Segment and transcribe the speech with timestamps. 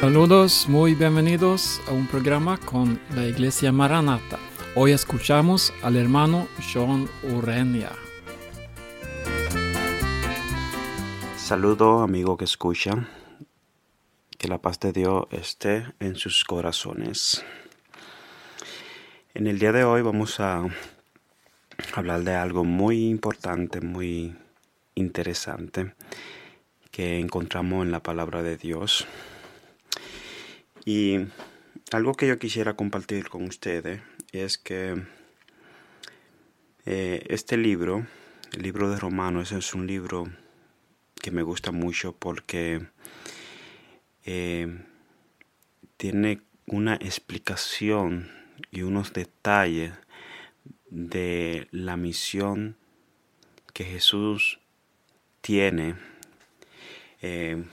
[0.00, 4.38] Saludos, muy bienvenidos a un programa con la Iglesia Maranata.
[4.74, 7.92] Hoy escuchamos al hermano John Urenia.
[11.36, 13.10] Saludo amigo que escucha.
[14.38, 17.44] Que la paz de Dios esté en sus corazones.
[19.34, 20.64] En el día de hoy vamos a
[21.92, 24.34] hablar de algo muy importante, muy
[24.94, 25.92] interesante
[26.90, 29.06] que encontramos en la palabra de Dios.
[30.84, 31.26] Y
[31.92, 34.00] algo que yo quisiera compartir con ustedes
[34.32, 35.02] es que
[36.86, 38.06] eh, este libro,
[38.52, 40.28] el libro de Romanos, es un libro
[41.20, 42.86] que me gusta mucho porque
[44.24, 44.82] eh,
[45.96, 48.30] tiene una explicación
[48.70, 49.92] y unos detalles
[50.88, 52.76] de la misión
[53.72, 54.60] que Jesús
[55.40, 55.96] tiene
[57.22, 57.64] eh,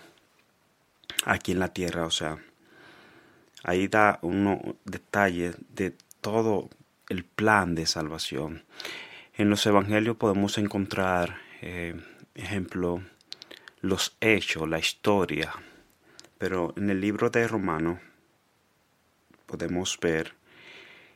[1.26, 2.06] aquí en la tierra.
[2.06, 2.38] O sea,
[3.68, 6.70] ahí da unos detalles de todo
[7.10, 8.64] el plan de salvación.
[9.36, 11.96] En los evangelios podemos encontrar, eh,
[12.34, 13.04] ejemplo,
[13.82, 15.54] los hechos, la historia,
[16.38, 18.00] pero en el libro de Romano
[19.46, 20.34] podemos ver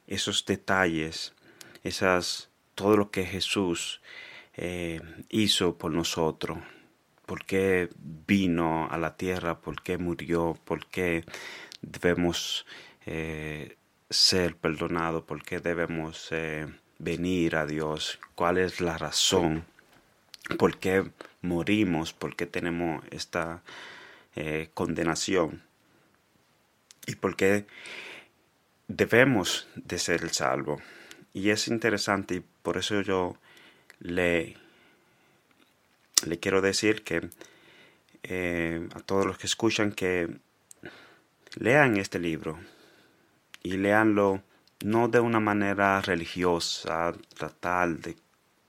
[0.05, 1.33] esos detalles,
[1.83, 4.01] esas, todo lo que Jesús
[4.55, 4.99] eh,
[5.29, 6.59] hizo por nosotros,
[7.25, 7.89] por qué
[8.27, 11.23] vino a la tierra, por qué murió, por qué
[11.81, 12.65] debemos
[13.05, 13.77] eh,
[14.09, 16.67] ser perdonados, por qué debemos eh,
[16.99, 19.65] venir a Dios, cuál es la razón,
[20.57, 23.61] por qué morimos, por qué tenemos esta
[24.73, 25.61] condenación
[27.05, 27.65] y por qué
[28.87, 30.81] debemos de ser el salvo.
[31.33, 33.37] Y es interesante y por eso yo
[33.99, 34.57] le,
[36.25, 37.29] le quiero decir que
[38.23, 40.29] eh, a todos los que escuchan que
[41.55, 42.59] lean este libro
[43.63, 44.41] y leanlo
[44.83, 48.15] no de una manera religiosa, tratar de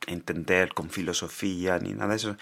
[0.06, 2.36] entender con filosofía ni nada de eso.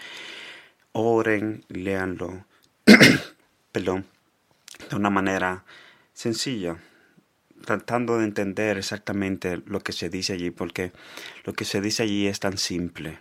[0.92, 2.44] Oren, leanlo,
[3.72, 4.06] perdón,
[4.88, 5.64] de una manera
[6.12, 6.76] sencilla
[7.64, 10.92] tratando de entender exactamente lo que se dice allí, porque
[11.44, 13.18] lo que se dice allí es tan simple,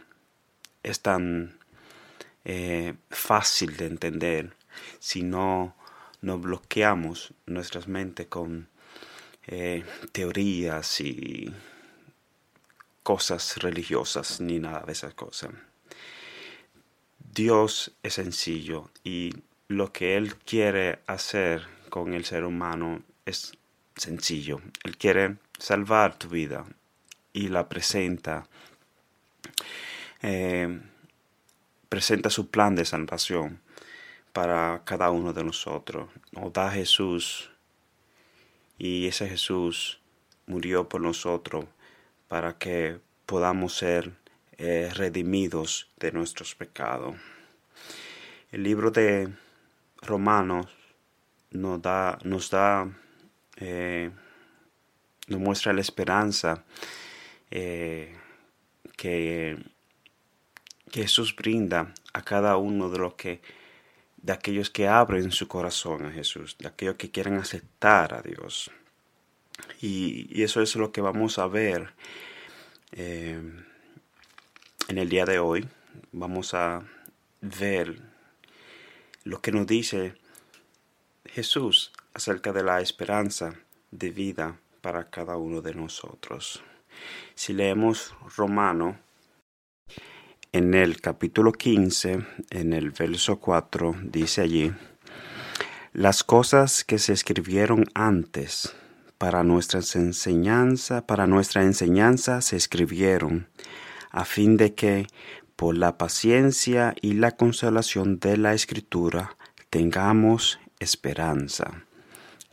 [0.83, 1.57] es tan
[2.45, 4.53] eh, fácil de entender
[4.99, 5.75] si no,
[6.21, 8.67] no bloqueamos nuestras mentes con
[9.47, 11.53] eh, teorías y
[13.03, 15.51] cosas religiosas ni nada de esas cosas.
[17.33, 19.33] Dios es sencillo y
[19.67, 23.53] lo que Él quiere hacer con el ser humano es
[23.95, 24.61] sencillo.
[24.83, 26.65] Él quiere salvar tu vida
[27.33, 28.47] y la presenta.
[30.21, 30.81] Eh,
[31.87, 33.61] presenta su plan de salvación
[34.33, 36.09] para cada uno de nosotros.
[36.31, 37.51] Nos da Jesús
[38.77, 39.99] y ese Jesús
[40.47, 41.65] murió por nosotros
[42.27, 44.13] para que podamos ser
[44.57, 47.15] eh, redimidos de nuestros pecados.
[48.51, 49.33] El libro de
[50.01, 50.67] Romanos
[51.51, 52.87] nos da, nos da
[53.57, 54.11] eh,
[55.29, 56.65] nos muestra la esperanza
[57.51, 58.15] eh,
[58.97, 59.57] que,
[60.91, 63.41] Jesús brinda a cada uno de los que
[64.21, 68.71] de aquellos que abren su corazón a Jesús, de aquellos que quieren aceptar a Dios.
[69.81, 71.93] Y, eso es lo que vamos a ver
[72.91, 73.41] eh,
[74.87, 75.67] en el día de hoy.
[76.11, 76.83] Vamos a
[77.41, 77.99] ver
[79.23, 80.15] lo que nos dice
[81.25, 83.53] Jesús acerca de la esperanza
[83.91, 86.63] de vida para cada uno de nosotros.
[87.35, 88.99] Si leemos Romano,
[90.51, 94.73] en el capítulo 15, en el verso 4, dice allí,
[95.93, 98.73] las cosas que se escribieron antes
[99.19, 103.47] para nuestra enseñanza, para nuestra enseñanza se escribieron,
[104.09, 105.07] a fin de que
[105.55, 109.35] por la paciencia y la consolación de la escritura
[109.69, 111.83] tengamos esperanza.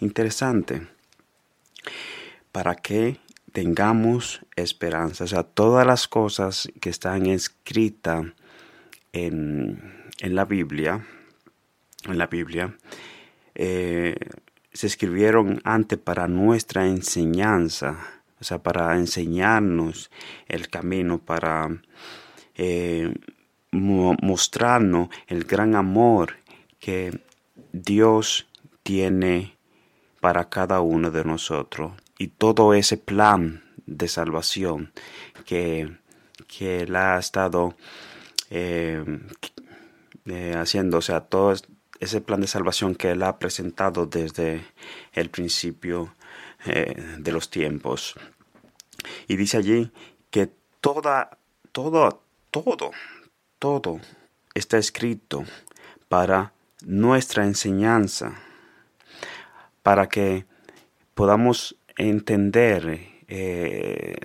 [0.01, 0.87] Interesante.
[2.53, 3.21] Para que
[3.57, 5.25] tengamos esperanza.
[5.25, 8.27] O sea, todas las cosas que están escritas
[9.15, 9.81] en,
[10.21, 11.07] la Biblia,
[12.05, 12.77] en la Biblia,
[13.55, 14.15] eh,
[14.75, 17.97] se escribieron antes para nuestra enseñanza,
[18.39, 20.11] o sea, para enseñarnos
[20.49, 21.81] el camino, para
[22.57, 23.11] eh,
[23.71, 26.35] mostrarnos el gran amor
[26.79, 27.23] que
[27.73, 28.49] Dios
[28.83, 29.57] tiene
[30.21, 34.93] para cada uno de nosotros y todo ese plan de salvación
[35.45, 35.97] que,
[36.61, 37.77] Él ha estado
[38.51, 39.05] eh,
[40.27, 41.65] eh, haciendo, o sea, todas
[42.01, 44.65] ese plan de salvación que Él ha presentado desde
[45.13, 46.15] el principio
[46.67, 48.15] eh, de los tiempos.
[49.29, 49.91] Y dice allí
[50.31, 51.39] que toda,
[51.73, 52.91] todo, todo,
[53.59, 54.01] todo
[54.55, 55.45] está escrito
[56.09, 56.53] para
[56.85, 58.41] nuestra enseñanza,
[59.83, 60.45] para que
[61.15, 64.17] podamos entender eh,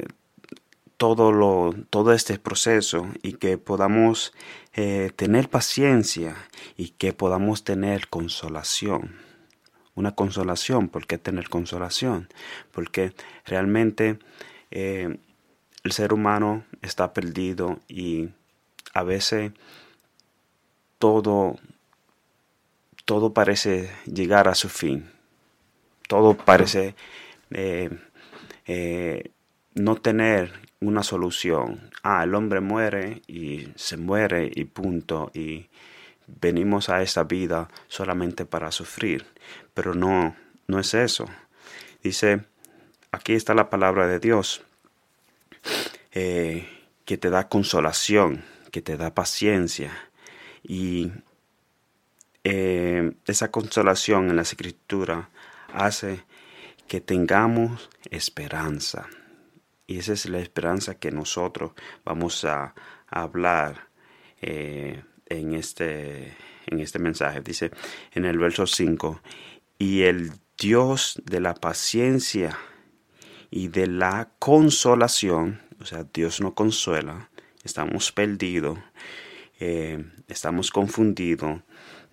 [0.97, 4.33] todo, lo, todo este proceso y que podamos
[4.73, 6.35] eh, tener paciencia
[6.77, 9.15] y que podamos tener consolación.
[9.95, 12.29] Una consolación, ¿por qué tener consolación?
[12.71, 13.13] Porque
[13.45, 14.19] realmente
[14.69, 15.17] eh,
[15.83, 18.29] el ser humano está perdido y
[18.93, 19.51] a veces
[20.97, 21.57] todo,
[23.05, 25.09] todo parece llegar a su fin.
[26.07, 26.95] Todo parece
[27.53, 27.89] eh,
[29.75, 31.91] no tener una solución.
[32.03, 35.31] Ah, el hombre muere y se muere y punto.
[35.33, 35.69] Y
[36.27, 39.25] venimos a esta vida solamente para sufrir.
[39.73, 40.35] Pero no,
[40.67, 41.25] no es eso.
[42.03, 42.41] Dice,
[43.11, 44.63] aquí está la palabra de Dios,
[46.11, 46.67] eh,
[47.05, 49.91] que te da consolación, que te da paciencia.
[50.63, 51.11] Y
[52.43, 55.29] eh, esa consolación en la escritura
[55.73, 56.23] hace
[56.91, 59.07] que tengamos esperanza.
[59.87, 61.71] Y esa es la esperanza que nosotros
[62.03, 62.75] vamos a,
[63.07, 63.87] hablar
[64.41, 66.35] eh, en, este,
[66.65, 67.39] en este mensaje.
[67.39, 67.71] Dice
[68.11, 69.21] en el verso 5,
[69.79, 72.59] y el Dios de la paciencia
[73.49, 77.29] y de la consolación, o sea, Dios no consuela,
[77.63, 78.79] estamos perdidos,
[79.61, 81.61] eh, estamos confundidos,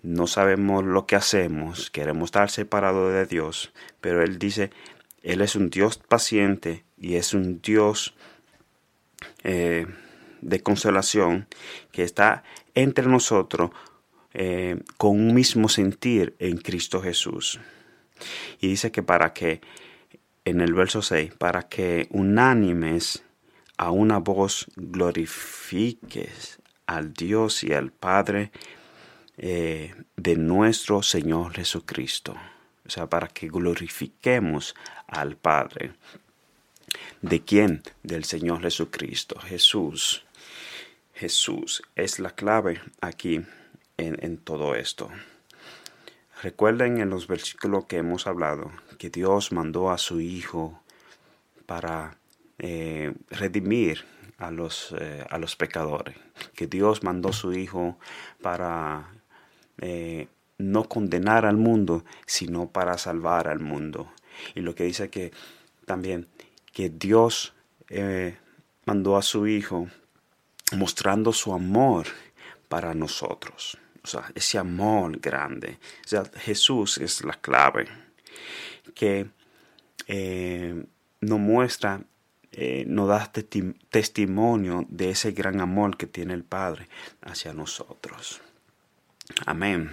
[0.01, 4.71] no sabemos lo que hacemos, queremos estar separados de Dios, pero Él dice,
[5.23, 8.15] Él es un Dios paciente y es un Dios
[9.43, 9.85] eh,
[10.41, 11.47] de consolación
[11.91, 12.43] que está
[12.75, 13.71] entre nosotros
[14.33, 17.59] eh, con un mismo sentir en Cristo Jesús.
[18.61, 19.61] Y dice que para que,
[20.45, 23.23] en el verso 6, para que unánimes
[23.77, 28.51] a una voz glorifiques al Dios y al Padre
[29.39, 32.35] eh, de nuestro Señor Jesucristo.
[32.85, 34.75] O sea, para que glorifiquemos
[35.07, 35.93] al Padre.
[37.21, 37.83] ¿De quién?
[38.03, 39.39] Del Señor Jesucristo.
[39.39, 40.25] Jesús.
[41.13, 43.41] Jesús es la clave aquí
[43.97, 45.09] en, en todo esto.
[46.41, 50.81] Recuerden en los versículos que hemos hablado que Dios mandó a su Hijo
[51.65, 52.17] para
[52.59, 54.05] eh, redimir
[54.37, 56.15] a los, eh, a los pecadores,
[56.55, 57.97] que Dios mandó a su Hijo
[58.41, 59.13] para
[59.81, 60.27] eh,
[60.57, 64.11] no condenar al mundo, sino para salvar al mundo.
[64.55, 65.31] Y lo que dice que
[65.85, 66.27] también
[66.73, 67.53] que Dios
[67.89, 68.37] eh,
[68.85, 69.87] mandó a su Hijo
[70.75, 72.07] mostrando su amor
[72.67, 73.77] para nosotros.
[74.03, 75.79] O sea, ese amor grande.
[76.05, 77.87] O sea, Jesús es la clave
[78.93, 79.29] que
[80.07, 80.85] eh,
[81.21, 82.01] nos muestra,
[82.85, 83.31] nos da
[83.89, 86.89] testimonio de ese gran amor que tiene el Padre
[87.21, 88.41] hacia nosotros.
[89.45, 89.91] Amén.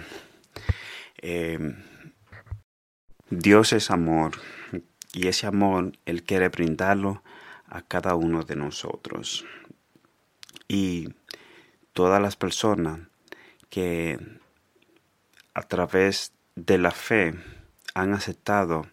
[1.17, 1.75] Em,
[3.29, 4.31] Dios es amor
[5.13, 7.23] y ese amor Él quiere brindarlo
[7.67, 9.45] a cada uno de nosotros.
[10.67, 11.13] Y
[11.93, 12.99] todas las personas
[13.69, 14.19] que
[15.53, 17.33] a través de la fe
[17.93, 18.87] han aceptado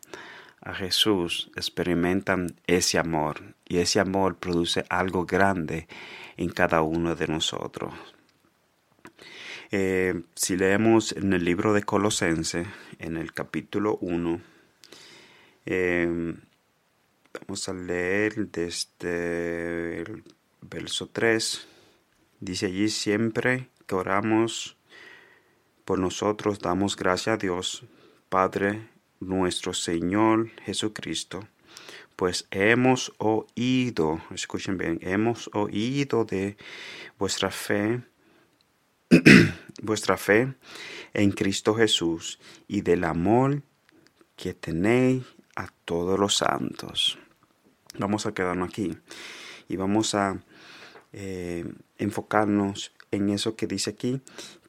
[0.60, 5.86] a Jesús experimentan ese amor y ese amor produce algo grande
[6.36, 8.13] en cada uno de nosotros.
[9.76, 12.64] Eh, si leemos en el libro de Colosense,
[13.00, 14.40] en el capítulo 1,
[15.66, 16.36] eh,
[17.40, 20.22] vamos a leer desde el
[20.60, 21.66] verso 3.
[22.38, 24.76] Dice allí siempre que oramos
[25.84, 27.84] por nosotros, damos gracias a Dios,
[28.28, 28.86] Padre
[29.18, 31.48] nuestro Señor Jesucristo,
[32.14, 36.56] pues hemos oído, escuchen bien, hemos oído de
[37.18, 38.04] vuestra fe
[39.82, 40.54] vuestra fe
[41.12, 43.62] en Cristo Jesús y del amor
[44.36, 45.24] que tenéis
[45.56, 47.18] a todos los santos.
[47.98, 48.96] Vamos a quedarnos aquí
[49.68, 50.42] y vamos a
[51.12, 51.64] eh,
[51.98, 54.20] enfocarnos en eso que dice aquí,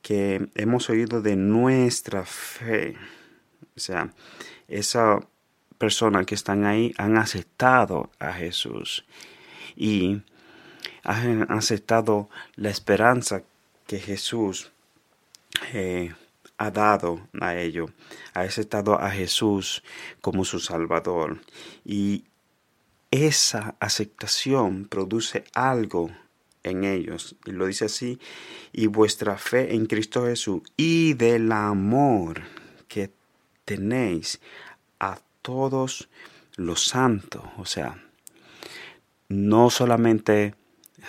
[0.02, 2.96] que hemos oído de nuestra fe.
[3.76, 4.14] O sea,
[4.68, 5.20] esa
[5.80, 9.06] persona que están ahí han aceptado a Jesús
[9.76, 10.22] y
[11.04, 13.44] han aceptado la esperanza
[13.88, 14.72] que Jesús
[15.74, 16.14] eh,
[16.58, 17.88] ha dado a ello,
[18.34, 19.84] ha aceptado a Jesús
[20.22, 21.42] como su Salvador.
[21.84, 22.26] Y
[23.12, 26.12] esa aceptación produce algo
[26.64, 27.36] en ellos.
[27.46, 28.20] Y lo dice así,
[28.74, 32.42] y vuestra fe en Cristo Jesús y del amor
[32.88, 33.12] que
[33.66, 34.42] tenéis
[35.00, 36.10] a todos
[36.56, 37.44] los santos.
[37.58, 38.04] O sea,
[39.30, 40.56] no solamente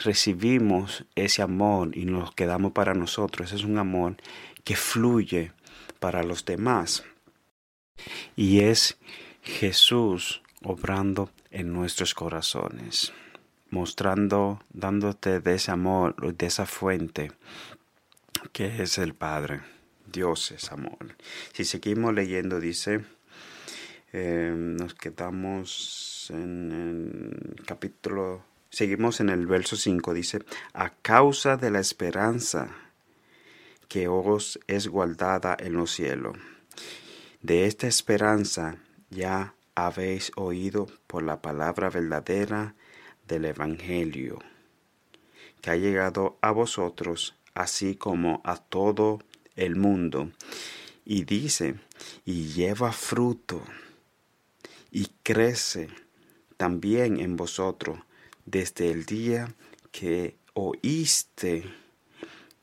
[0.03, 4.17] recibimos ese amor y nos quedamos para nosotros, ese es un amor
[4.65, 5.53] que fluye
[6.01, 7.05] para los demás.
[8.35, 8.99] Y es
[9.43, 13.13] Jesús obrando en nuestros corazones
[13.71, 17.33] mostrando, dándote de ese amor, de esa fuente
[18.53, 19.61] que es el Padre.
[20.11, 21.17] Dios es amor.
[21.53, 23.05] Si seguimos leyendo, dice,
[24.13, 26.73] eh, nos quedamos en
[27.59, 28.43] el capítulo,
[28.77, 30.41] seguimos en el verso 5, dice,
[30.75, 32.77] a causa de la esperanza
[33.89, 36.37] que os es guardada en los cielos.
[37.41, 38.77] De esta esperanza
[39.09, 42.75] ya habéis oído por la palabra verdadera
[43.27, 44.41] del Evangelio,
[45.63, 49.21] que ha llegado a vosotros, así como a todo
[49.55, 50.33] el mundo,
[51.03, 51.77] y dice,
[52.27, 53.63] y lleva fruto,
[54.91, 55.89] y crece
[56.59, 58.01] también en vosotros
[58.47, 59.53] desde el día
[59.93, 61.65] que oíste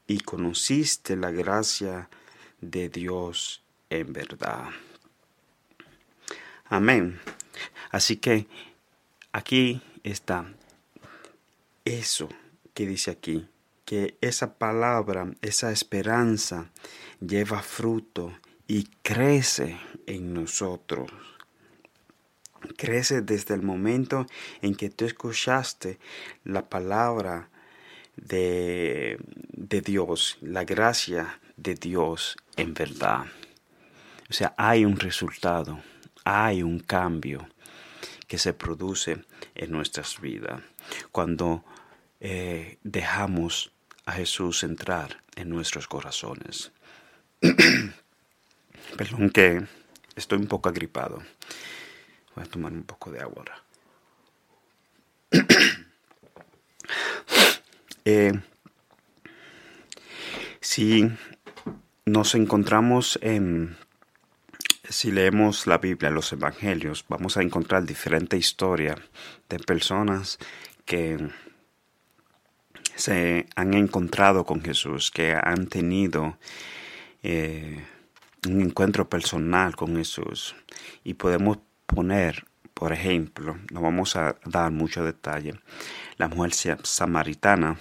[0.08, 2.10] y conociste la gracia
[2.60, 4.70] de Dios en verdad.
[6.66, 7.20] Amén.
[7.92, 8.48] Así que
[9.32, 10.52] aquí está
[11.86, 12.30] eso
[12.74, 13.48] que dice aquí,
[13.86, 16.72] que esa palabra, esa esperanza
[17.20, 18.34] lleva fruto
[18.68, 21.12] y crece en nosotros.
[22.78, 24.26] Crece desde el momento
[24.62, 26.00] en que tú escuchaste
[26.44, 27.50] la palabra
[28.16, 29.18] de,
[29.52, 33.26] de Dios, la gracia de Dios en verdad.
[34.30, 35.82] O sea, hay un resultado,
[36.24, 37.48] hay un cambio
[38.28, 39.24] que se produce
[39.56, 40.62] en nuestras vidas
[41.12, 41.64] cuando
[42.20, 43.72] eh, dejamos
[44.06, 46.72] a Jesús entrar en nuestros corazones.
[48.98, 49.64] Perdón que
[50.16, 51.22] estoy un poco agripado.
[52.36, 53.64] Voy a tomar un poco de agua ahora.
[58.06, 58.34] Eh,
[60.60, 61.10] si
[62.06, 63.78] nos encontramos en
[64.90, 69.00] si leemos la Biblia, los Evangelios, vamos a encontrar diferentes historias
[69.48, 70.38] de personas
[70.86, 71.18] que
[72.96, 76.38] se han encontrado con Jesús, que han tenido
[77.24, 77.84] eh,
[78.48, 80.56] un encuentro personal con Jesús.
[81.04, 85.60] Y podemos poner, por ejemplo, no vamos a dar mucho detalle,
[86.18, 87.80] la mujer samaritana,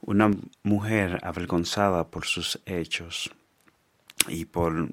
[0.00, 0.30] una
[0.62, 3.30] mujer avergonzada por sus hechos
[4.28, 4.88] y por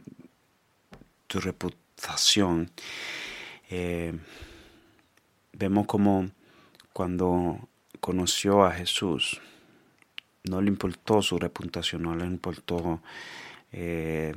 [1.28, 2.72] tu reputación.
[3.70, 4.18] Eh,
[5.54, 6.30] vemos como
[6.94, 7.68] cuando
[8.00, 9.42] conoció a Jesús,
[10.44, 13.02] no le importó su reputación, no le importó
[13.72, 14.34] eh,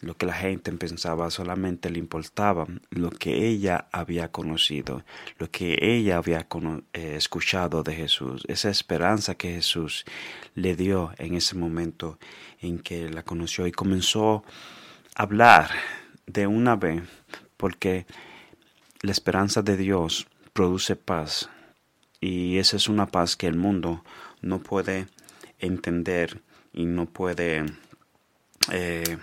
[0.00, 5.04] lo que la gente pensaba, solamente le importaba lo que ella había conocido,
[5.38, 6.46] lo que ella había
[6.92, 10.04] eh, escuchado de Jesús, esa esperanza que Jesús
[10.54, 12.18] le dio en ese momento
[12.60, 14.44] en que la conoció y comenzó
[15.16, 15.70] a hablar
[16.26, 17.02] de una vez,
[17.56, 18.06] porque
[19.02, 21.50] la esperanza de Dios produce paz
[22.20, 24.04] y esa es una paz que el mundo
[24.42, 25.06] no puede
[25.58, 26.40] entender
[26.72, 27.64] y no puede
[28.72, 29.18] eh,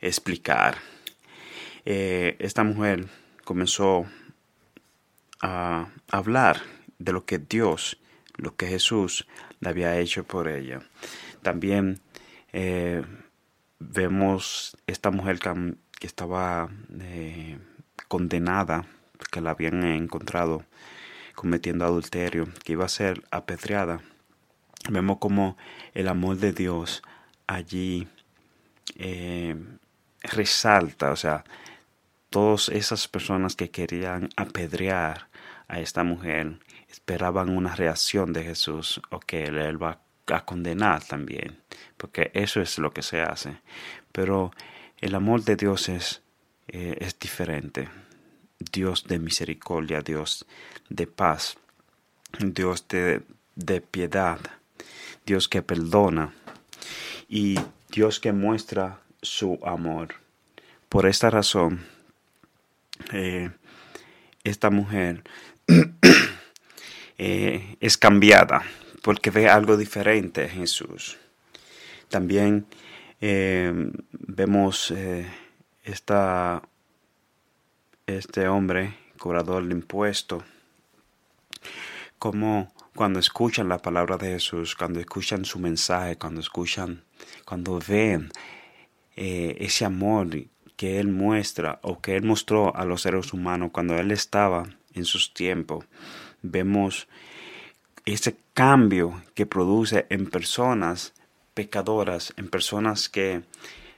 [0.00, 0.78] explicar.
[1.84, 3.06] Eh, esta mujer
[3.44, 4.06] comenzó
[5.40, 6.62] a hablar
[6.98, 7.98] de lo que Dios,
[8.36, 9.26] lo que Jesús
[9.60, 10.80] le había hecho por ella.
[11.42, 12.00] También
[12.52, 13.02] eh,
[13.78, 16.68] vemos esta mujer que estaba
[17.00, 17.58] eh,
[18.08, 18.86] condenada,
[19.30, 20.64] que la habían encontrado
[21.34, 24.00] cometiendo adulterio, que iba a ser apedreada.
[24.90, 25.56] Vemos como
[25.94, 27.02] el amor de Dios
[27.46, 28.08] allí
[30.22, 31.44] resalta, o sea,
[32.30, 35.28] todas esas personas que querían apedrear
[35.68, 36.58] a esta mujer
[36.88, 41.58] esperaban una reacción de Jesús o que él va a condenar también,
[41.96, 43.56] porque eso es lo que se hace.
[44.12, 44.52] Pero
[44.98, 46.22] el amor de Dios es,
[46.68, 47.88] eh, es diferente.
[48.72, 50.46] Dios de misericordia, Dios
[50.88, 51.56] de paz,
[52.38, 53.22] Dios de,
[53.54, 54.38] de piedad,
[55.24, 56.34] Dios que perdona
[57.28, 57.58] y
[57.88, 60.14] Dios que muestra su amor.
[60.88, 61.84] Por esta razón,
[63.12, 63.50] eh,
[64.44, 65.22] esta mujer
[67.18, 68.62] eh, es cambiada
[69.02, 71.18] porque ve algo diferente en Jesús.
[72.08, 72.66] También
[73.20, 73.72] eh,
[74.12, 74.92] vemos
[75.84, 76.62] esta,
[78.06, 80.42] este hombre, cobrador de impuestos,
[82.18, 87.02] como cuando escuchan la palabra de Jesús, cuando escuchan su mensaje, cuando escuchan,
[87.44, 88.30] cuando ven
[89.16, 90.28] eh, ese amor
[90.76, 94.64] que Él muestra o que Él mostró a los seres humanos cuando Él estaba
[94.94, 95.84] en sus tiempos,
[96.42, 97.08] vemos
[98.04, 101.14] ese cambio que produce en personas
[101.54, 103.42] pecadoras, en personas que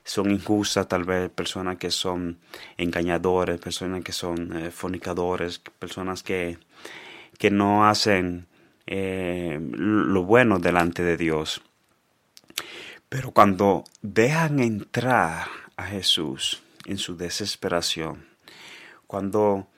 [0.05, 2.39] son injustas, tal vez personas que son
[2.77, 6.59] engañadores, personas que son eh, fornicadores, personas que,
[7.39, 8.47] que no hacen
[8.87, 11.63] eh, lo bueno delante de Dios.
[13.13, 18.27] Pero cuando dejan entrar a Jesús en su desesperación,
[19.07, 19.69] cuando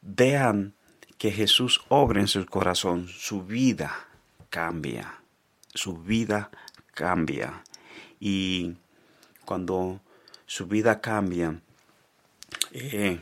[0.00, 0.74] dejan
[1.18, 4.06] que Jesús obre en su corazón, su vida
[4.48, 5.18] cambia,
[5.74, 6.52] su vida
[6.94, 7.64] cambia.
[8.20, 8.76] Y
[9.44, 10.00] cuando
[10.46, 11.60] su vida cambia,
[12.70, 13.18] eh,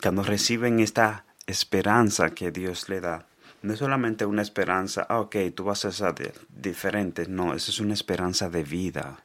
[0.00, 3.26] cuando reciben esta esperanza que Dios le da,
[3.64, 7.80] no es solamente una esperanza, ah, ok, tú vas a ser diferente, no, esa es
[7.80, 9.24] una esperanza de vida.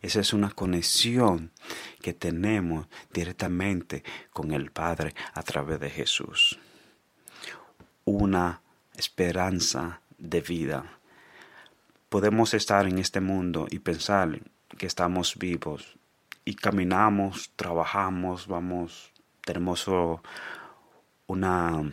[0.00, 1.50] Esa es una conexión
[2.00, 6.60] que tenemos directamente con el Padre a través de Jesús.
[8.04, 8.62] Una
[8.96, 10.84] esperanza de vida.
[12.08, 14.40] Podemos estar en este mundo y pensar
[14.78, 15.98] que estamos vivos
[16.44, 19.10] y caminamos, trabajamos, vamos,
[19.44, 19.86] tenemos
[21.26, 21.92] una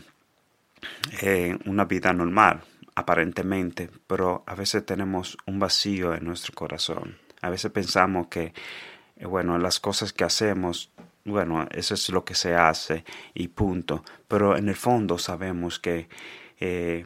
[1.21, 2.61] eh, una vida normal,
[2.95, 7.17] aparentemente, pero a veces tenemos un vacío en nuestro corazón.
[7.41, 8.53] A veces pensamos que,
[9.15, 10.91] eh, bueno, las cosas que hacemos,
[11.25, 13.03] bueno, eso es lo que se hace
[13.33, 14.03] y punto.
[14.27, 16.09] Pero en el fondo sabemos que
[16.59, 17.05] eh,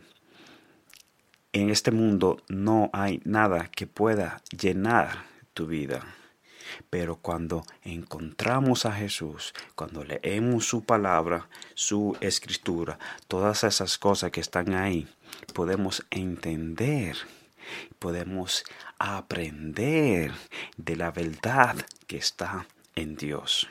[1.54, 6.06] en este mundo no hay nada que pueda llenar tu vida.
[6.90, 14.42] Pero cuando encontramos a Jesús, cuando leemos su palabra, su escritura, todas esas cosas que
[14.42, 15.08] están ahí,
[15.54, 17.18] podemos entender,
[18.00, 18.64] podemos
[19.00, 20.32] aprender
[20.78, 21.76] de la verdad
[22.08, 23.68] que está en Dios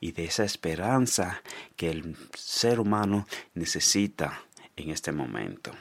[0.00, 1.42] y de esa esperanza
[1.76, 4.42] que el ser humano necesita
[4.76, 5.72] en este momento.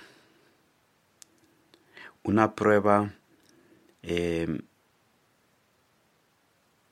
[2.23, 3.13] Una prueba
[4.03, 4.61] eh,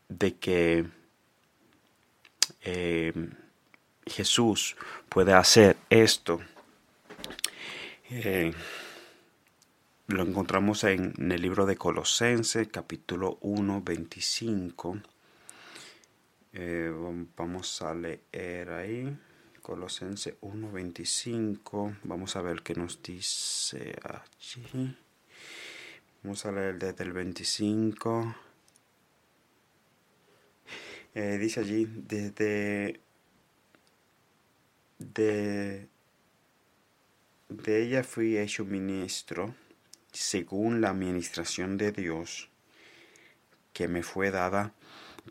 [0.10, 0.86] de que
[2.64, 3.14] eh,
[4.06, 4.76] Jesús
[5.08, 6.42] puede hacer esto.
[8.10, 8.52] Eh,
[10.08, 15.00] lo encontramos en, el libro de Colosenses, capítulo 1, 25.
[16.54, 16.92] Eh,
[17.38, 19.16] vamos a leer ahí.
[19.62, 21.98] Colosenses 1, 25.
[22.04, 24.98] Vamos a ver qué nos dice allí.
[26.24, 28.36] Vamos a leer desde el 25.
[31.16, 33.00] Eh, dice allí, desde
[35.00, 35.88] de,
[37.50, 39.56] de ella fui hecho ministro
[40.12, 42.50] según la administración de Dios
[43.74, 44.74] que me fue dada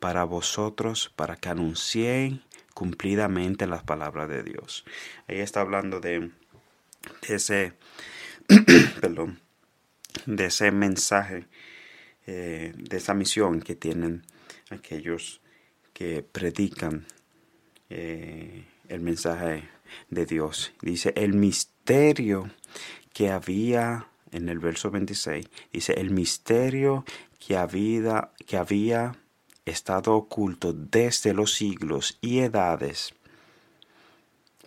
[0.00, 2.40] para vosotros, para que anunciéis
[2.72, 4.84] cumplidamente las palabras de Dios.
[5.26, 6.30] Ahí está hablando de,
[7.28, 7.74] ese,
[9.00, 9.40] perdón,
[10.26, 11.46] de ese mensaje,
[12.26, 14.24] eh, de esa misión que tienen
[14.70, 15.40] aquellos
[15.98, 17.06] que predican
[17.90, 19.68] eh, el mensaje
[20.10, 20.72] de Dios.
[20.80, 22.48] Dice, el misterio
[23.12, 27.04] que había, en el verso 26, dice, el misterio
[27.44, 29.16] que había, que había
[29.66, 33.12] estado oculto desde los siglos y edades,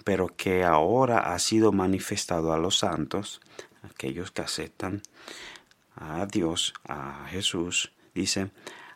[0.04, 3.40] pero que ahora ha sido manifestado a los santos,
[3.84, 5.02] aquellos que aceptan
[5.96, 8.52] a Dios, a Jesús, dice,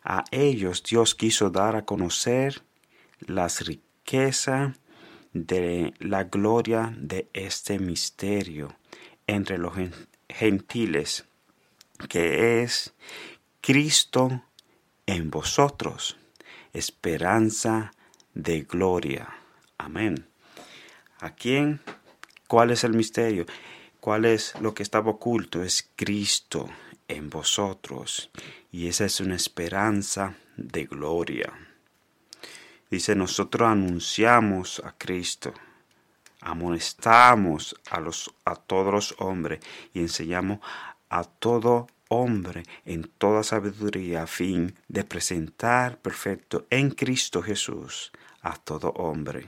[0.06, 2.62] a ellos Dios quiso dar a conocer
[3.20, 4.78] las riquezas
[5.34, 8.78] de la gloria de este misterio
[9.26, 9.74] entre los
[10.30, 11.26] gentiles,
[12.08, 12.94] que es
[13.62, 14.44] Cristo
[15.08, 16.18] en vosotros,
[16.72, 17.92] esperanza
[18.36, 19.36] de gloria.
[19.80, 20.28] Amén.
[21.20, 21.82] ¿A quién?
[22.48, 23.48] ¿Cuál es el misterio?
[24.00, 25.64] ¿Cuál es lo que estaba oculto?
[25.64, 26.70] Es Cristo
[27.08, 28.30] en vosotros
[28.76, 31.54] y esa es una esperanza de gloria.
[32.92, 35.54] Dice, nosotros anunciamos a Cristo,
[36.42, 39.62] amonestamos a, los, a todos los hombres
[39.94, 40.60] y enseñamos
[41.08, 48.12] a todo hombre en toda sabiduría a fin de presentar perfecto en Cristo Jesús
[48.42, 49.48] a todo hombre.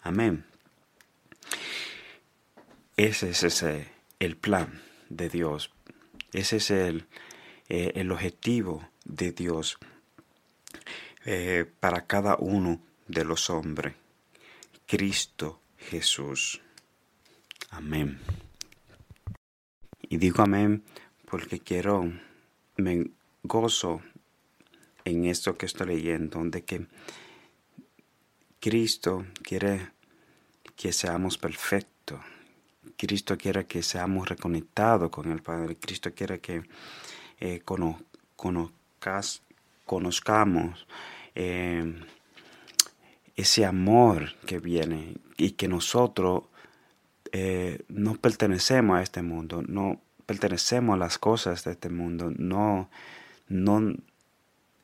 [0.00, 0.46] Amén.
[2.96, 3.62] Ese es
[4.20, 5.70] el plan de Dios.
[6.32, 7.06] Ese es el,
[7.68, 9.78] eh, el objetivo de Dios
[11.24, 13.94] eh, para cada uno de los hombres.
[14.86, 16.60] Cristo Jesús.
[17.70, 18.18] Amén.
[20.02, 20.82] Y digo amén
[21.24, 22.12] porque quiero,
[22.76, 23.10] me
[23.42, 24.02] gozo
[25.04, 26.86] en esto que estoy leyendo, de que
[28.60, 29.92] Cristo quiere
[30.76, 32.20] que seamos perfectos.
[32.96, 35.76] Cristo quiere que seamos reconectados con el Padre.
[35.76, 36.62] Cristo quiere que
[37.42, 37.60] eh,
[39.84, 40.86] conozcamos
[41.34, 41.94] eh,
[43.34, 46.44] ese amor que viene y que nosotros
[47.32, 52.88] eh, no pertenecemos a este mundo, no pertenecemos a las cosas de este mundo, no,
[53.48, 53.92] no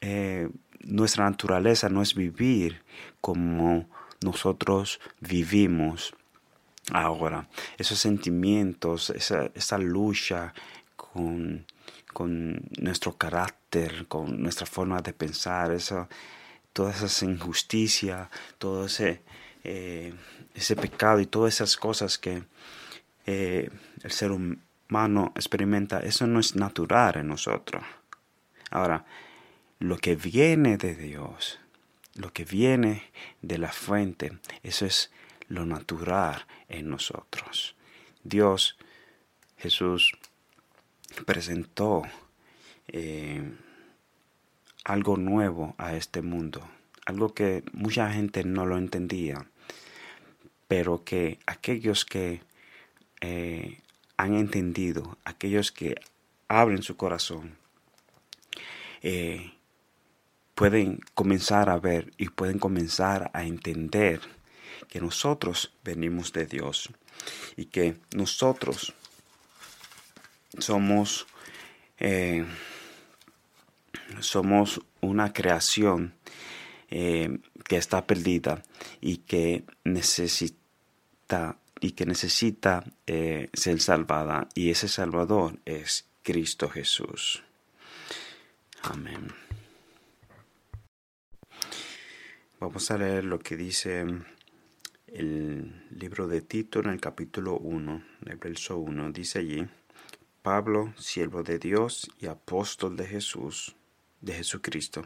[0.01, 0.49] eh,
[0.81, 2.83] nuestra naturaleza no es vivir
[3.21, 3.89] como
[4.25, 6.13] nosotros vivimos
[6.91, 7.49] ahora.
[7.77, 10.55] Esos sentimientos, esa, esa lucha
[10.97, 11.67] con,
[12.13, 16.09] con, nuestro carácter, con nuestra forma de pensar, eso,
[16.73, 19.23] toda esa injusticia, todo ese
[19.65, 20.15] eh,
[20.55, 22.43] ese pecado y todas esas cosas que
[23.27, 23.71] eh,
[24.03, 27.85] el ser humano experimenta, eso no es natural en nosotros.
[28.71, 29.05] Ahora,
[29.79, 31.61] lo que viene de Dios,
[32.15, 33.11] lo que viene
[33.43, 35.13] de la fuente, eso es
[35.49, 37.77] lo natural en nosotros.
[38.25, 38.79] Dios,
[39.59, 40.13] Jesús,
[41.27, 42.03] presentó
[42.89, 43.43] eh,
[44.85, 46.67] algo nuevo a este mundo,
[47.07, 49.47] algo que mucha gente no lo entendía
[50.69, 52.43] pero que aquellos que
[53.23, 53.81] eh,
[54.17, 55.97] han entendido, aquellos que
[56.47, 57.57] abren su corazón,
[59.03, 59.53] eh,
[60.55, 64.21] pueden comenzar a ver y pueden comenzar a entender
[64.89, 66.91] que nosotros venimos de Dios
[67.57, 68.93] y que nosotros
[70.57, 71.27] somos
[71.99, 72.45] eh,
[74.21, 76.15] somos una creación
[76.89, 78.63] que está perdida
[79.03, 87.43] y que necesita y que necesita eh, ser salvada y ese Salvador es Cristo Jesús.
[88.83, 89.29] Amén.
[92.61, 94.05] Vamos a leer lo que dice
[95.07, 99.13] el libro de Tito en el capítulo 1, el verso 1.
[99.13, 99.67] Dice allí,
[100.49, 103.77] Pablo, siervo de Dios y apóstol de Jesús,
[104.23, 105.05] de Jesucristo,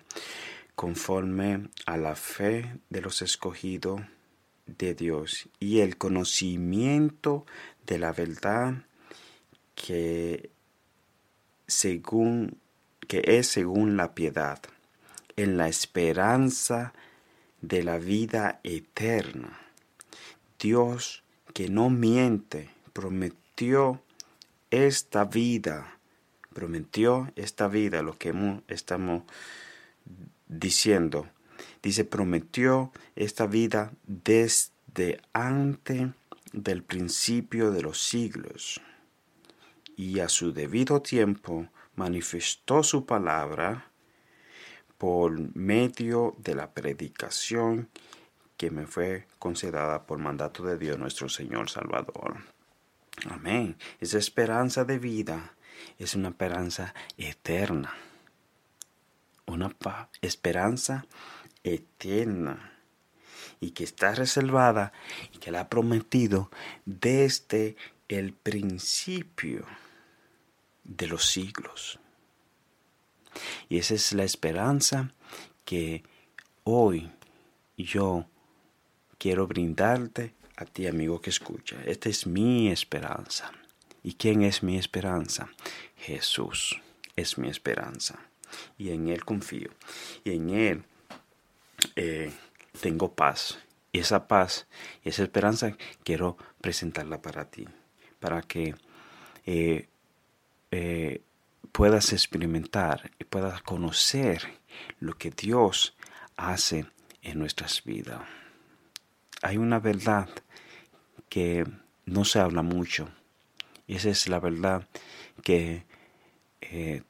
[0.77, 4.03] conforme a la fe de los escogidos
[4.67, 7.45] de Dios y el conocimiento
[7.85, 8.85] de la verdad
[9.75, 10.51] que
[11.67, 12.59] según
[13.09, 14.61] que es según la piedad
[15.35, 16.93] en la esperanza
[17.63, 19.59] de la vida eterna.
[20.61, 24.01] Dios que no miente prometió
[24.73, 26.01] esta vida,
[26.53, 28.35] prometió esta vida, lo que
[28.67, 29.23] estamos
[30.49, 31.29] diciendo
[31.83, 36.09] Dice, prometió esta vida desde antes
[36.53, 38.81] del principio de los siglos
[39.97, 43.91] y a su debido tiempo manifestó su palabra
[44.97, 47.89] por medio de la predicación
[48.57, 52.52] que me fue concedida por mandato de Dios nuestro Señor Salvador.
[53.29, 53.77] Amén.
[54.01, 55.55] Esa esperanza de vida
[55.99, 57.95] es una esperanza eterna.
[59.47, 59.75] Una
[60.21, 61.07] esperanza
[61.63, 62.73] eterna
[63.61, 64.93] y que está reservada
[65.33, 66.51] y que la ha prometido
[66.85, 67.77] desde
[68.09, 69.65] el principio
[70.85, 71.99] de los siglos.
[73.69, 75.15] Y esa es la esperanza
[75.65, 76.03] que
[76.65, 77.11] hoy
[77.77, 78.27] yo
[79.19, 81.77] quiero brindarte a ti, amigo que escucha.
[81.85, 83.51] Esta es mi esperanza.
[84.03, 85.49] ¿Y quién es mi esperanza?
[85.97, 86.81] Jesús
[87.17, 88.19] es mi esperanza.
[88.77, 89.71] Y en Él confío.
[90.25, 90.85] Y en Él
[91.97, 92.33] eh,
[92.81, 93.59] tengo paz.
[93.93, 94.67] Y esa paz
[95.05, 97.69] y esa esperanza quiero presentarla para ti,
[98.21, 98.75] para que
[99.45, 99.89] eh,
[100.71, 101.23] eh,
[101.73, 104.43] puedas experimentar y puedas conocer
[104.99, 105.95] lo que Dios
[106.37, 106.87] hace
[107.21, 108.23] en nuestras vidas.
[109.43, 110.29] Hay una verdad
[111.29, 111.67] que
[112.07, 113.09] no se habla mucho
[113.87, 114.89] y esa es la verdad
[115.43, 115.85] que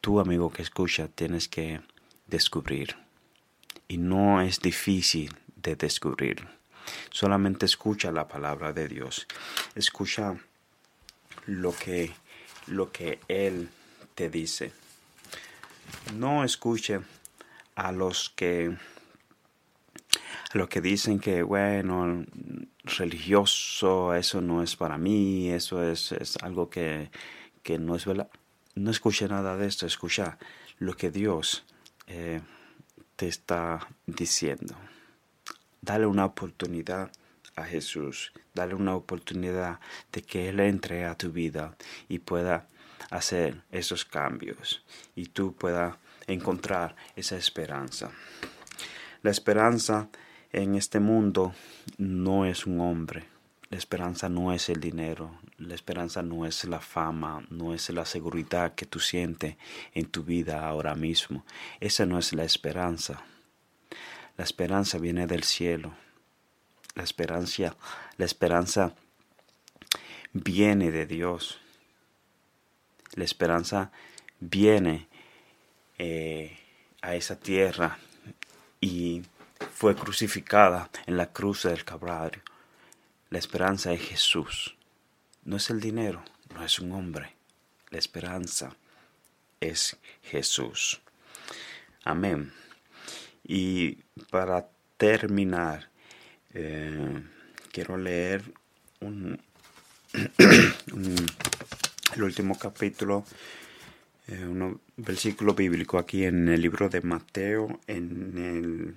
[0.01, 1.81] tú amigo que escucha tienes que
[2.27, 2.97] descubrir
[3.87, 6.49] y no es difícil de descubrir.
[7.11, 9.27] Solamente escucha la palabra de Dios.
[9.75, 10.35] Escucha
[11.47, 12.13] lo que,
[12.67, 13.69] lo que Él
[14.15, 14.73] te dice.
[16.15, 17.01] No escuche
[17.75, 18.77] a los que
[20.55, 22.25] los que dicen que bueno
[22.85, 27.11] religioso eso no es para mí eso es, es algo que,
[27.63, 28.29] que, no es verdad
[28.75, 30.39] no escuche nada de esto escucha
[30.79, 31.65] lo que Dios
[32.07, 32.41] eh,
[33.17, 34.75] te está diciendo.
[35.81, 37.11] Dale una oportunidad
[37.55, 39.79] a Jesús, dale una oportunidad
[40.11, 41.77] de que Él entre a tu vida
[42.09, 42.67] y pueda
[43.11, 44.85] hacer esos cambios
[45.15, 48.11] y tú puedas encontrar esa esperanza.
[49.23, 50.09] La esperanza
[50.53, 51.55] en este mundo
[51.99, 53.25] no es un hombre,
[53.73, 58.05] la esperanza no es el dinero, la esperanza no es la fama, no es la
[58.05, 59.57] seguridad que tú sientes
[59.95, 61.47] en tu vida ahora mismo.
[61.81, 63.25] Esa no es la esperanza.
[64.37, 65.95] La esperanza viene del cielo.
[66.95, 67.75] La esperanza,
[68.19, 68.95] la esperanza
[70.35, 71.59] viene de Dios.
[73.15, 73.91] La esperanza
[74.39, 75.09] viene
[75.97, 76.59] eh,
[77.01, 77.97] a esa tierra
[78.83, 79.23] y
[79.75, 82.43] fue crucificada en la cruz del Calvario.
[83.31, 84.77] La esperanza es Jesús.
[85.45, 86.23] No es el dinero,
[86.55, 87.35] no es un hombre.
[87.91, 88.77] La esperanza
[89.61, 91.01] es Jesús.
[92.05, 92.53] Amén.
[93.45, 93.95] Y
[94.31, 95.89] para terminar,
[96.55, 97.23] eh,
[97.73, 98.53] quiero leer
[102.15, 103.25] el último capítulo,
[104.29, 108.95] eh, un versículo bíblico aquí en el libro de Mateo, en el,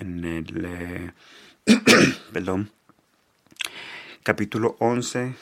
[0.00, 1.12] en el, eh,
[2.32, 2.72] perdón,
[4.22, 5.34] capítulo 11,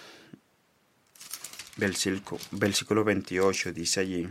[1.77, 4.29] versículo, versículo 28, dice allí,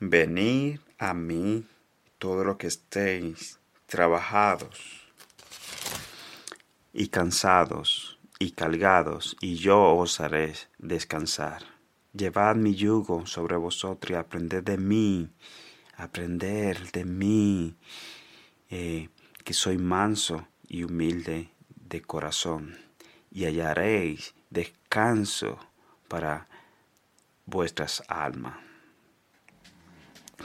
[0.00, 1.66] venid a mí
[2.18, 4.80] todo lo que estéis trabajados
[6.94, 11.62] y cansados y cargados, y yo os haré descansar.
[12.14, 15.30] Llevad mi yugo sobre vosotros y aprended de mí,
[15.96, 17.76] aprender de mí,
[18.74, 19.10] eh,
[19.44, 22.78] que soy manso y humilde de corazón,
[23.30, 25.58] y hallaréis descanso
[26.08, 26.48] para
[27.44, 28.56] vuestras almas.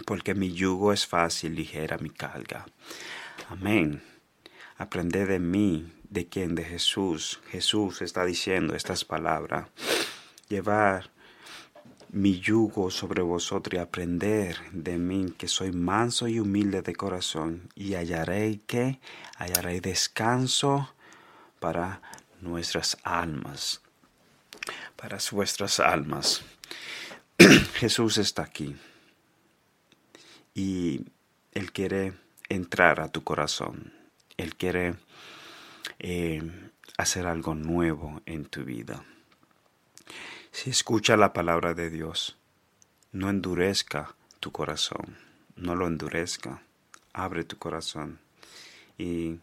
[0.06, 2.66] Porque mi yugo es fácil, ligera mi carga.
[3.50, 4.04] Amén.
[4.76, 7.40] Aprended de mí, de quien, de Jesús.
[7.50, 9.70] Jesús está diciendo estas palabras.
[10.50, 11.12] Llevar
[12.10, 17.70] mi yugo sobre vosotros y aprender de mí, que soy manso y humilde de corazón,
[17.76, 19.00] y hallaré que
[19.38, 20.94] hallaré descanso
[21.60, 22.02] para
[22.42, 23.82] nuestras almas,
[24.96, 26.44] para vuestras almas.
[27.76, 28.76] Jesús está aquí
[30.54, 31.06] y
[31.52, 32.14] Él quiere
[32.50, 33.94] entrar a tu corazón.
[34.38, 34.96] Él quiere
[36.00, 36.42] eh,
[36.98, 39.04] hacer algo nuevo en tu vida.
[40.58, 42.36] Si escucha la palabra de Dios,
[43.12, 45.16] no endurezca tu corazón,
[45.56, 46.64] no lo endurezca,
[47.14, 48.18] abre tu corazón
[48.98, 49.38] y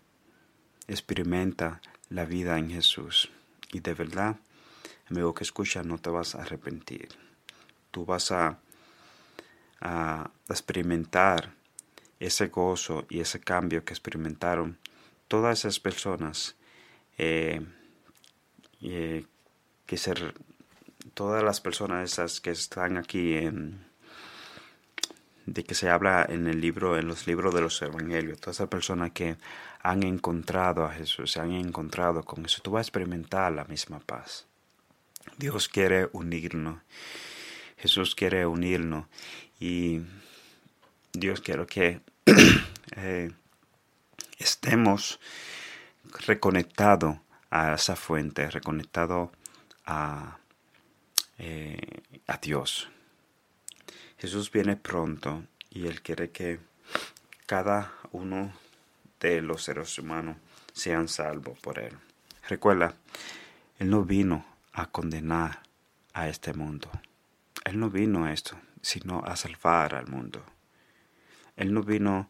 [0.88, 3.30] experimenta la vida en Jesús.
[3.70, 4.38] Y de verdad,
[5.08, 7.10] amigo que escucha, no te vas a arrepentir.
[7.92, 8.58] Tú vas a
[10.48, 11.54] experimentar
[12.18, 14.78] ese gozo y ese cambio que experimentaron
[15.28, 16.56] todas esas personas
[17.18, 17.64] eh,
[18.82, 19.24] eh,
[19.86, 20.34] que ser
[21.12, 23.84] todas las personas esas que están aquí en
[25.46, 28.68] de que se habla en el libro en los libros de los evangelios todas esas
[28.68, 29.36] personas que
[29.82, 34.00] han encontrado a Jesús se han encontrado con eso tú vas a experimentar la misma
[34.00, 34.46] paz.
[35.36, 36.78] Dios quiere unirnos
[37.76, 39.06] Jesús quiere unirnos
[39.60, 40.00] y
[41.12, 42.00] Dios quiero que
[42.96, 43.30] eh,
[44.38, 45.20] estemos
[46.26, 47.18] reconectados
[47.50, 49.30] a esa fuente, reconectados
[49.86, 50.38] a,
[51.38, 51.78] eh,
[52.26, 52.88] a Dios.
[54.18, 56.60] Jesús viene pronto y Él quiere que
[57.46, 58.52] cada uno
[59.20, 60.36] de los seres humanos
[60.72, 61.96] sean salvos por Él.
[62.48, 62.94] Recuerda,
[63.78, 65.62] Él no vino a condenar
[66.12, 66.90] a este mundo.
[67.64, 70.44] Él no vino a esto sino a salvar al mundo.
[71.56, 72.28] Él no vino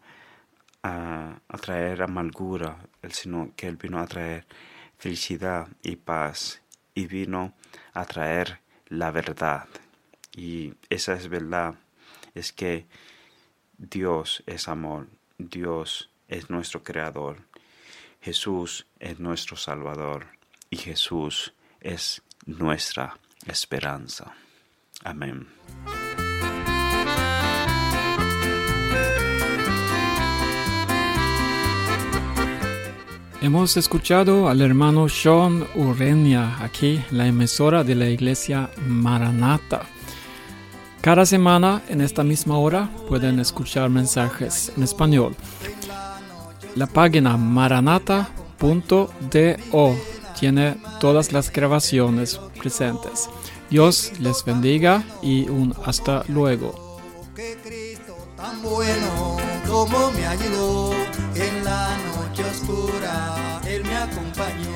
[0.82, 2.78] a, traer amargura,
[3.10, 4.46] sino que Él vino a traer
[4.96, 6.62] felicidad y paz
[6.94, 7.54] y vino
[7.92, 9.68] a traer la verdad.
[10.32, 11.74] Y esa es verdad,
[12.34, 12.86] es que
[13.78, 17.42] Dios es amor, Dios es nuestro creador,
[18.20, 20.26] Jesús es nuestro Salvador
[20.70, 24.34] y Jesús es nuestra esperanza.
[25.04, 25.48] Amén.
[33.44, 39.82] Hemos escuchado al hermano Sean Urenia aquí la emisora de la iglesia Maranata.
[41.02, 45.36] Cada semana en esta misma hora pueden escuchar mensajes en español.
[46.74, 49.10] La página maranata.do
[50.40, 53.28] tiene todas las grabaciones presentes.
[53.68, 56.98] Dios les bendiga y un hasta luego.
[62.34, 64.73] Noche oscura Él me acompañó.